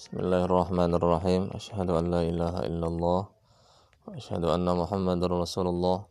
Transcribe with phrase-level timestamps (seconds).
[0.00, 1.52] Bismillahirrahmanirrahim.
[1.52, 6.08] Asyhadu an la ilaha illallah wa asyhadu anna Muhammadar Rasulullah.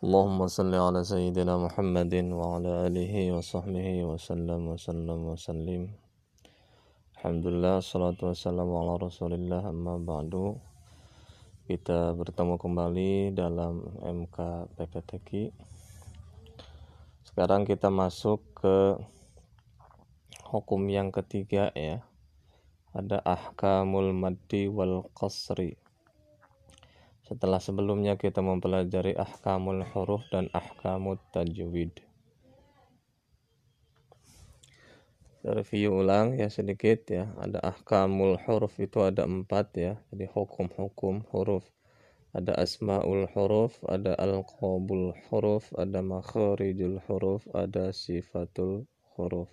[0.00, 5.36] Allahumma salli ala sayyidina Muhammadin wa ala alihi wa sahbihi wa sallam wa sallam wa
[5.36, 5.92] sallim.
[7.20, 10.56] Alhamdulillah salatu wassalamu ala Rasulillah amma ba'du.
[11.68, 14.36] Kita bertemu kembali dalam MK
[14.80, 15.52] PPTQ.
[17.28, 18.96] Sekarang kita masuk ke
[20.48, 22.00] hukum yang ketiga ya
[22.90, 25.78] ada ahkamul maddi wal qasri.
[27.26, 31.94] Setelah sebelumnya kita mempelajari ahkamul huruf dan ahkamut tajwid.
[35.46, 37.30] Review ulang ya sedikit ya.
[37.38, 39.92] Ada ahkamul huruf itu ada empat ya.
[40.10, 41.64] Jadi hukum-hukum huruf
[42.30, 48.86] ada asmaul huruf ada alqabul huruf ada makharijul huruf ada sifatul
[49.18, 49.50] huruf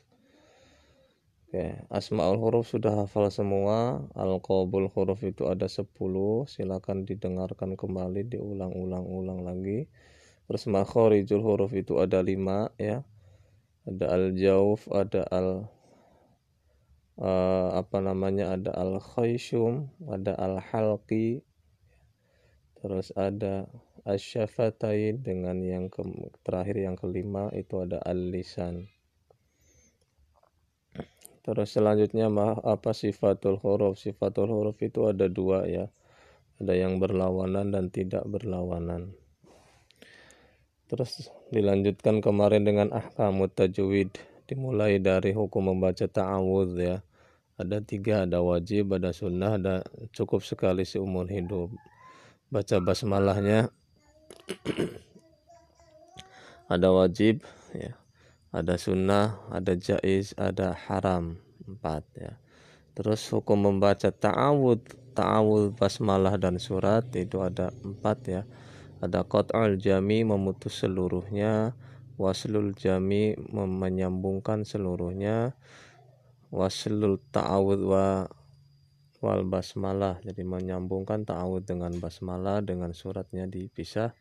[1.47, 4.03] Oke, asmaul huruf sudah hafal semua.
[4.19, 5.87] Al-qabul huruf itu ada 10.
[6.43, 9.87] Silakan didengarkan kembali, diulang-ulang-ulang lagi.
[10.51, 13.07] Terus makharijul huruf itu ada 5 ya.
[13.87, 15.71] Ada al-jauf, ada al
[17.15, 18.51] uh, apa namanya?
[18.51, 21.47] Ada al-khayshum, ada al-halqi.
[22.75, 23.71] Terus ada
[24.03, 26.03] asyafatain dengan yang ke,
[26.43, 28.96] terakhir yang kelima itu ada al-lisan.
[31.47, 32.27] Terus selanjutnya
[32.59, 33.95] apa sifatul huruf?
[33.95, 35.87] Sifatul huruf itu ada dua ya.
[36.59, 39.15] Ada yang berlawanan dan tidak berlawanan.
[40.91, 44.11] Terus dilanjutkan kemarin dengan ahkamut tajwid.
[44.43, 46.99] Dimulai dari hukum membaca ta'awudz ya.
[47.55, 51.71] Ada tiga, ada wajib, ada sunnah, ada cukup sekali seumur hidup.
[52.51, 53.71] Baca basmalahnya
[56.75, 57.39] ada wajib
[57.71, 57.95] ya
[58.57, 61.37] ada sunnah, ada jaiz, ada haram
[61.69, 62.33] empat ya.
[62.97, 64.81] Terus hukum membaca ta'awud,
[65.13, 68.41] ta'awud basmalah dan surat itu ada empat ya.
[68.97, 71.77] Ada qat'ul jami memutus seluruhnya,
[72.17, 75.53] waslul jami menyambungkan seluruhnya,
[76.49, 78.25] waslul ta'awud wa
[79.17, 84.13] wal basmalah jadi menyambungkan ta'awud dengan basmalah dengan suratnya dipisah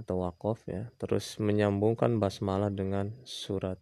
[0.00, 0.88] atau wakof ya.
[0.96, 3.78] Terus menyambungkan basmalah dengan surat.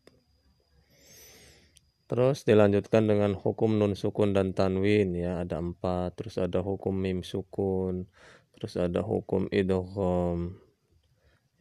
[2.09, 5.45] Terus dilanjutkan dengan hukum nun sukun dan tanwin ya.
[5.45, 8.09] Ada empat terus ada hukum mim sukun
[8.59, 10.59] terus ada hukum idgham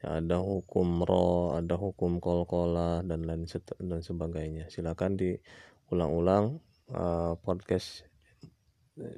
[0.01, 3.45] ya ada hukum ro ada hukum kolkola dan lain
[3.77, 4.69] dan sebagainya.
[4.73, 6.57] Silakan diulang-ulang
[6.93, 8.05] uh, podcast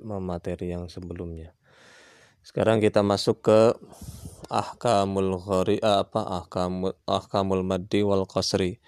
[0.04, 1.56] materi yang sebelumnya.
[2.44, 3.60] Sekarang kita masuk ke
[4.50, 8.82] ahkamul ghari eh, apa ahkamul ahkamul maddi wal qasri.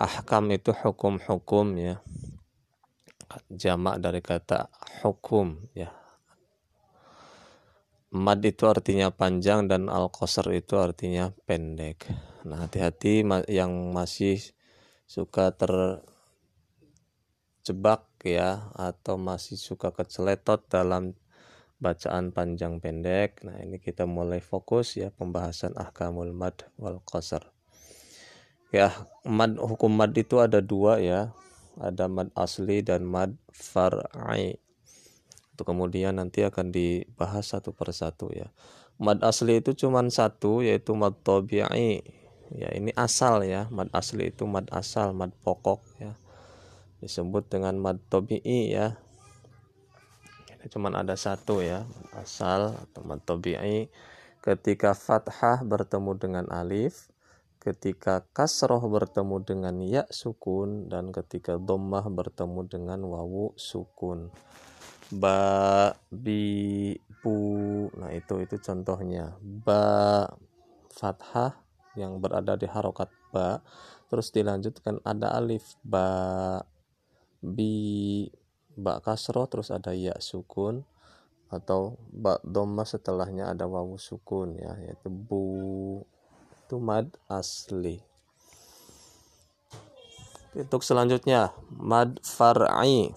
[0.00, 2.00] Ahkam itu hukum-hukum ya.
[3.52, 4.72] Jamak dari kata
[5.04, 5.92] hukum ya.
[8.08, 12.08] Mad itu artinya panjang dan al qasr itu artinya pendek.
[12.48, 13.20] Nah, hati-hati
[13.52, 14.40] yang masih
[15.04, 16.00] suka terjebak
[18.24, 21.12] ya atau masih suka keceletot dalam
[21.78, 23.42] bacaan panjang pendek.
[23.46, 27.54] Nah, ini kita mulai fokus ya pembahasan ahkamul mad wal qasar.
[28.74, 28.92] Ya,
[29.24, 31.32] mad hukum mad itu ada dua ya.
[31.78, 34.58] Ada mad asli dan mad far'i.
[35.54, 38.50] Itu kemudian nanti akan dibahas satu persatu ya.
[38.98, 42.02] Mad asli itu cuma satu yaitu mad tabi'i.
[42.50, 43.70] Ya, ini asal ya.
[43.70, 46.18] Mad asli itu mad asal, mad pokok ya.
[46.98, 48.98] Disebut dengan mad tabi'i ya
[50.68, 51.84] cuman ada satu ya
[52.14, 53.88] asal atau matobi'i.
[54.38, 57.10] Ketika fathah bertemu dengan alif
[57.58, 64.30] ketika kasroh bertemu dengan ya sukun dan ketika dhammah bertemu dengan wawu sukun.
[65.10, 67.36] Ba bi bu.
[67.98, 69.34] Nah itu itu contohnya.
[69.42, 70.24] Ba
[70.94, 71.58] fathah
[71.98, 73.60] yang berada di harokat ba.
[74.08, 76.62] Terus dilanjutkan ada alif ba
[77.42, 78.24] bi
[78.78, 80.86] ba kasro terus ada ya sukun
[81.50, 86.06] atau ba doma setelahnya ada wawu sukun ya yaitu bu
[86.68, 86.76] itu
[87.32, 87.96] asli.
[90.52, 93.08] Untuk selanjutnya mad far'i.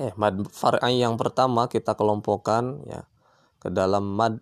[0.00, 3.04] Eh mad far'i yang pertama kita kelompokkan ya
[3.60, 4.40] ke dalam mad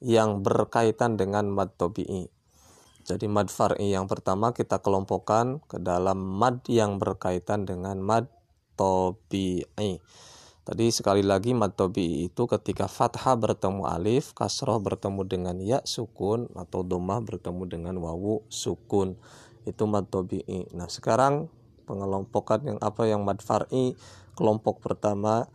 [0.00, 2.32] yang berkaitan dengan mad tobi'i.
[3.04, 8.32] Jadi mad far'i yang pertama kita kelompokkan ke dalam mad yang berkaitan dengan mad
[8.78, 9.98] tobi'i.
[10.62, 16.46] Tadi sekali lagi mad tobi'i itu ketika fathah bertemu alif, kasroh bertemu dengan ya sukun
[16.54, 19.18] atau domah bertemu dengan wawu sukun.
[19.66, 20.70] Itu mad tobi'i.
[20.78, 21.50] Nah sekarang
[21.88, 23.96] pengelompokan yang apa yang mad far'i
[24.36, 25.48] kelompok pertama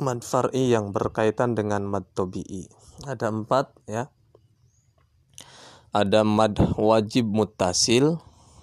[0.00, 2.72] mad far'i yang berkaitan dengan mad tobi'i
[3.04, 4.08] ada empat ya
[5.92, 8.16] ada mad wajib mutasil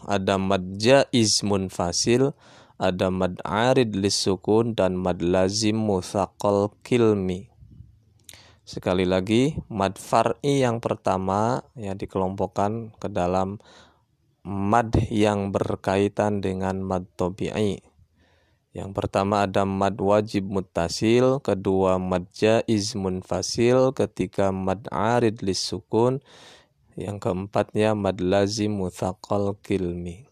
[0.10, 2.34] ada mad jaiz munfasil
[2.75, 7.48] ada mad arid lisukun dan mad lazim muthaqal kilmi
[8.66, 13.62] sekali lagi mad far'i yang pertama ya dikelompokkan ke dalam
[14.44, 17.80] mad yang berkaitan dengan mad tobi'i
[18.75, 26.19] yang pertama ada mad wajib mutasil, kedua mad jaiz munfasil, ketiga mad arid lisukun,
[27.00, 30.28] yang keempatnya mad lazim muthaqal kilmi.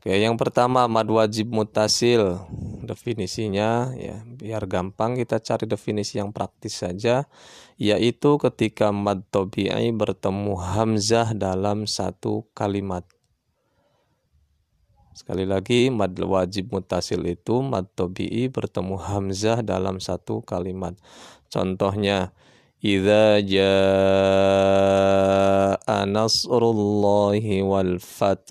[0.00, 2.40] Oke, yang pertama mad wajib mutasil.
[2.88, 7.28] Definisinya ya, biar gampang kita cari definisi yang praktis saja,
[7.76, 13.04] yaitu ketika mad tobi'i bertemu hamzah dalam satu kalimat.
[15.12, 20.96] Sekali lagi, mad wajib mutasil itu mad tobi'i bertemu hamzah dalam satu kalimat.
[21.52, 22.32] Contohnya,
[22.80, 23.68] Idza jaa
[26.08, 28.48] nasrullahi wal fath.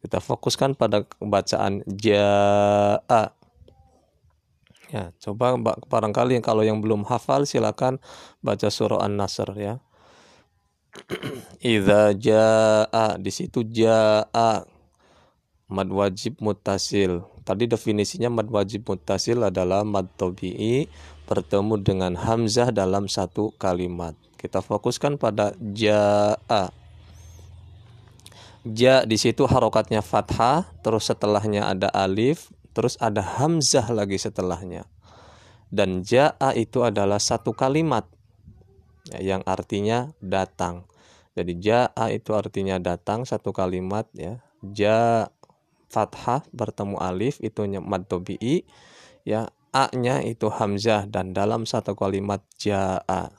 [0.00, 3.36] Kita fokuskan pada bacaan jaa.
[4.90, 5.54] Ya, coba
[5.86, 8.02] barangkali kalau yang belum hafal silakan
[8.42, 9.74] baca surah An-Nasr ya.
[11.62, 14.66] Idza jaa di situ jaa
[15.70, 17.22] mad wajib mutasil.
[17.46, 20.90] Tadi definisinya mad wajib mutasil adalah mad tabi'i
[21.30, 24.18] bertemu dengan hamzah dalam satu kalimat.
[24.34, 26.79] Kita fokuskan pada ja'a.
[28.64, 34.84] Ja di situ harokatnya fathah, terus setelahnya ada alif, terus ada hamzah lagi setelahnya.
[35.72, 38.04] Dan ja'a itu adalah satu kalimat
[39.08, 40.84] ya, yang artinya datang.
[41.32, 44.44] Jadi ja'a itu artinya datang satu kalimat ya.
[44.60, 45.32] Ja
[45.90, 48.62] fathah bertemu alif itu mad tobi'i
[49.26, 53.34] ya a-nya itu hamzah dan dalam satu kalimat jaa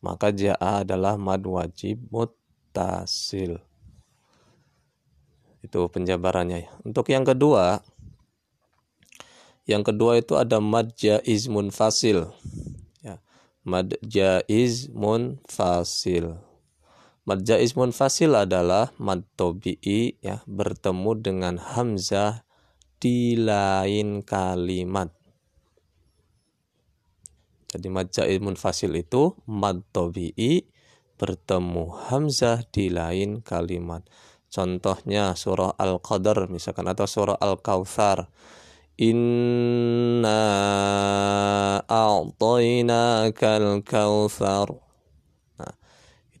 [0.00, 3.60] maka jaa adalah mad wajib muttasil
[5.64, 7.80] itu penjabarannya untuk yang kedua
[9.64, 12.28] yang kedua itu ada mad jaiz munfasil
[13.00, 13.16] ya
[13.64, 16.36] mad jaiz munfasil
[17.24, 22.44] Mad jaiz munfasil adalah mad tobi'i ya bertemu dengan hamzah
[23.00, 25.08] di lain kalimat.
[27.72, 30.68] Jadi mad jaiz munfasil itu mad tobi'i
[31.16, 34.04] bertemu hamzah di lain kalimat.
[34.54, 38.30] Contohnya surah Al-Qadar misalkan atau surah Al-Kautsar.
[38.94, 40.38] Inna
[41.90, 44.70] a'tainakal kautsar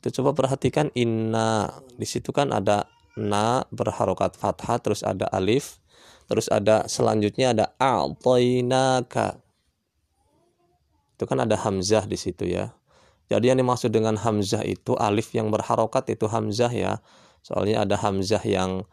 [0.04, 1.80] itu coba perhatikan inna.
[1.96, 2.84] Di situ kan ada
[3.16, 5.80] na berharokat fathah terus ada alif
[6.28, 9.40] terus ada selanjutnya ada a'tainaka.
[11.16, 12.76] Itu kan ada hamzah di situ ya.
[13.32, 17.00] Jadi yang dimaksud dengan hamzah itu alif yang berharokat itu hamzah ya
[17.44, 18.88] soalnya ada hamzah yang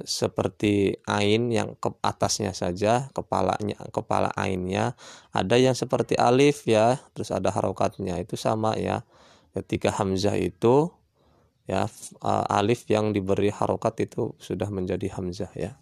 [0.00, 4.96] seperti ain yang ke atasnya saja kepalanya kepala ainnya
[5.34, 8.16] ada yang seperti alif ya terus ada harokatnya.
[8.20, 9.04] Itu sama ya.
[9.50, 10.94] Ketika hamzah itu
[11.66, 11.90] ya
[12.48, 15.76] alif yang diberi harokat itu sudah menjadi hamzah ya.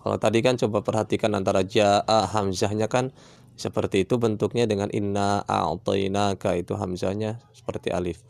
[0.00, 3.12] Kalau tadi kan coba perhatikan antara jaa hamzahnya kan
[3.56, 8.24] seperti itu bentuknya dengan inna a'tainaka itu hamzahnya seperti alif.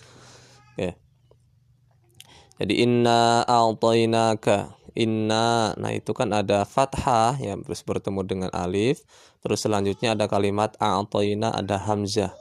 [0.75, 0.99] Ya
[2.61, 9.03] jadi inna a'tainaka inna nah itu kan ada fathah yang terus bertemu dengan alif
[9.41, 12.37] terus selanjutnya ada kalimat a'taina ada hamzah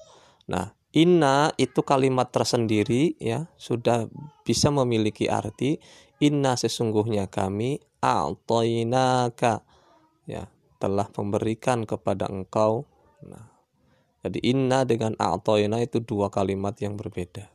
[0.50, 4.10] Nah, inna itu kalimat tersendiri ya, sudah
[4.42, 5.78] bisa memiliki arti
[6.18, 9.62] inna sesungguhnya kami a'tainaka
[10.26, 10.50] ya,
[10.82, 12.90] telah memberikan kepada engkau.
[13.22, 13.46] Nah,
[14.26, 17.46] jadi inna dengan a'taina itu dua kalimat yang berbeda.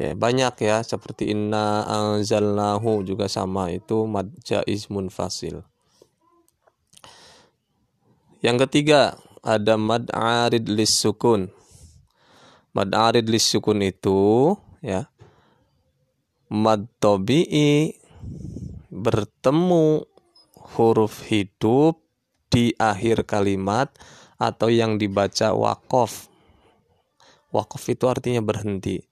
[0.00, 5.60] Oke, banyak ya seperti inna anzalnahu juga sama itu mad jaiz munfasil.
[8.40, 11.52] Yang ketiga, ada mad arid lis sukun.
[12.72, 15.04] Mad arid lis sukun itu ya
[16.48, 17.92] mad tabi'i
[18.88, 20.08] bertemu
[20.80, 22.00] huruf hidup
[22.48, 23.92] di akhir kalimat
[24.40, 26.32] atau yang dibaca wakof.
[27.52, 29.09] Wakof itu artinya berhenti.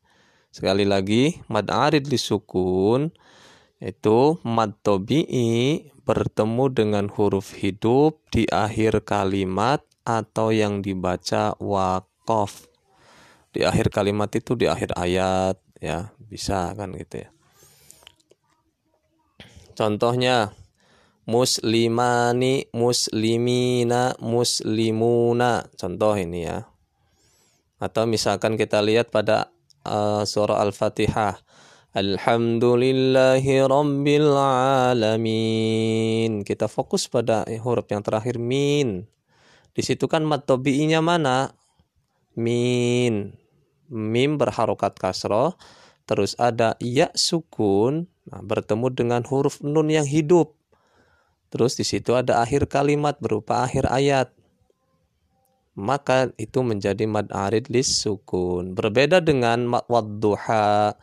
[0.49, 3.13] Sekali lagi, mad arid sukun
[3.79, 12.65] itu mad tabi'i bertemu dengan huruf hidup di akhir kalimat atau yang dibaca wakof
[13.53, 17.29] di akhir kalimat itu di akhir ayat ya bisa kan gitu ya.
[19.77, 20.57] Contohnya
[21.29, 25.71] muslimani muslimina muslimuna.
[25.77, 26.67] Contoh ini ya.
[27.79, 29.55] Atau misalkan kita lihat pada
[29.85, 31.39] uh, surah al-fatihah
[31.99, 34.31] Alhamdulillahi Rabbil
[34.93, 36.45] Alamin.
[36.45, 39.09] Kita fokus pada huruf yang terakhir min.
[39.73, 40.45] Di situ kan mat
[41.03, 41.57] mana?
[42.37, 43.35] Min.
[43.89, 45.57] Mim berharokat kasroh.
[46.05, 48.07] Terus ada ya sukun.
[48.29, 50.55] Nah, bertemu dengan huruf nun yang hidup.
[51.49, 54.29] Terus di situ ada akhir kalimat berupa akhir ayat.
[55.79, 58.75] Maka itu menjadi mad arid lis sukun.
[58.75, 60.99] Berbeda dengan mad wadduha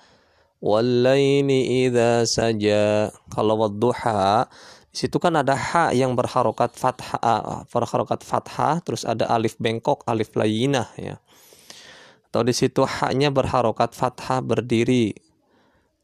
[0.66, 3.14] Walaini idza saja.
[3.32, 4.50] Kalau wadduha
[4.96, 10.32] di situ kan ada ha yang berharokat fathah, berharokat fathah, terus ada alif bengkok, alif
[10.40, 11.20] layinah ya.
[12.32, 15.12] Atau di situ haknya berharokat fathah berdiri.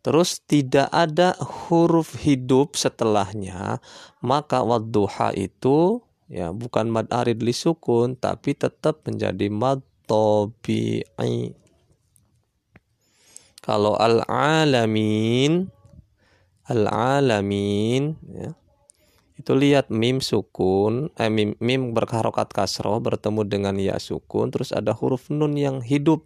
[0.03, 3.79] Terus tidak ada huruf hidup setelahnya,
[4.19, 11.51] maka wadduha itu ya bukan mad arid li sukun tapi tetap menjadi mad tabi'i.
[13.61, 15.69] Kalau al-alamin
[16.65, 18.55] al-alamin ya,
[19.37, 24.95] itu lihat mim sukun eh, mim, mim berharokat kasroh bertemu dengan ya sukun terus ada
[24.95, 26.23] huruf nun yang hidup.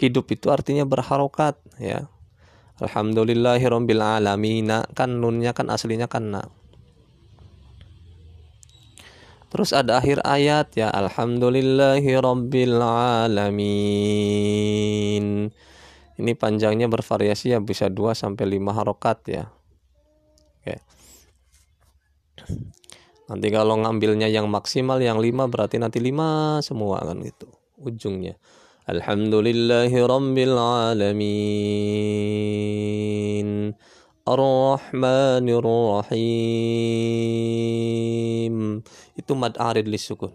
[0.00, 2.08] Hidup itu artinya berharokat ya.
[2.80, 6.34] Alhamdulillahirabbil alamin kan nunnya kan aslinya kan
[9.52, 14.32] terus ada akhir ayat ya alhamdulillahirabbil alamin
[16.22, 19.50] ini panjangnya bervariasi ya bisa 2 sampai 5 harokat ya.
[20.62, 20.78] Oke.
[23.26, 28.38] Nanti kalau ngambilnya yang maksimal yang 5 berarti nanti 5 semua kan gitu ujungnya.
[28.86, 31.42] Alhamdulillahi rabbil alamin.
[34.22, 36.22] Ar-Rahmanir Rahim.
[39.18, 40.32] Itu mad arid li sukun.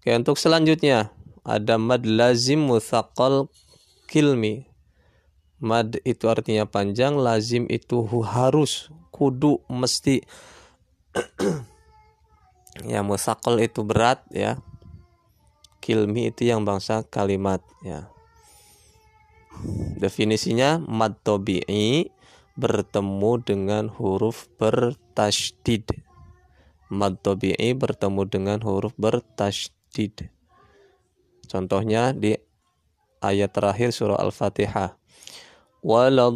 [0.00, 1.10] Oke, untuk selanjutnya
[1.42, 3.50] ada mad lazim muthaqal
[4.06, 4.66] kilmi.
[5.56, 10.22] Mad itu artinya panjang lazim itu harus kudu mesti.
[12.84, 14.60] Ya musakal itu berat ya.
[15.80, 18.12] Kilmi itu yang bangsa kalimat ya.
[19.96, 22.12] Definisinya mad tobi'i
[22.52, 26.05] bertemu dengan huruf bertasydid
[26.92, 30.30] mad tobi'i bertemu dengan huruf bertasydid
[31.46, 32.36] contohnya di
[33.26, 34.96] ayat terakhir surah Al-Fatihah.
[35.86, 36.34] Waladhalin.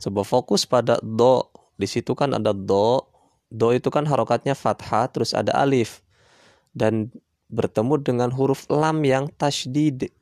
[0.00, 1.42] Coba fokus pada do.
[1.74, 3.02] Di situ kan ada do.
[3.50, 6.02] Do itu kan harokatnya fathah terus ada alif.
[6.70, 7.10] Dan
[7.50, 10.14] bertemu dengan huruf lam yang tasydid.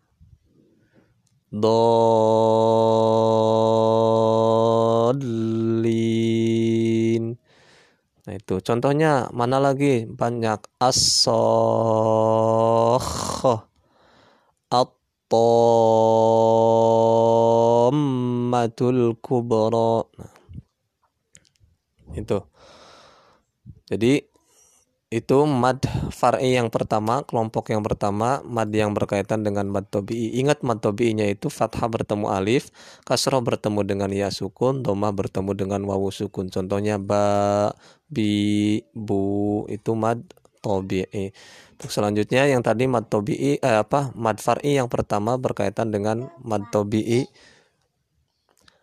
[1.48, 2.44] Dolin.
[8.28, 11.40] Nah itu contohnya mana lagi banyak as-sokh
[14.68, 15.48] at-tammatul
[19.24, 20.04] kubra.
[20.04, 20.32] Nah,
[22.12, 22.44] itu.
[23.88, 24.27] Jadi
[25.08, 25.80] itu mad
[26.12, 30.36] far'i yang pertama, kelompok yang pertama, mad yang berkaitan dengan mad tobi'i.
[30.36, 32.68] Ingat mad tobi'inya itu fathah bertemu alif,
[33.08, 36.52] kasroh bertemu dengan ya sukun, domah bertemu dengan wawu sukun.
[36.52, 37.72] Contohnya ba,
[38.12, 40.20] bi, bu, itu mad
[40.60, 41.32] tobi'i.
[41.80, 46.68] Untuk selanjutnya yang tadi mad tobi'i, eh, apa, mad far'i yang pertama berkaitan dengan mad
[46.68, 47.24] tobi'i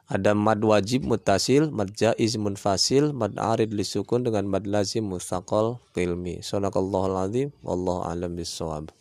[0.05, 6.45] ada mad wajib mutasil, mad jaiz munfasil, mad arid lisukun dengan mad lazim mustaqal qilmi.
[6.45, 8.93] Sadaqallahul azim wallahu alam bisawab.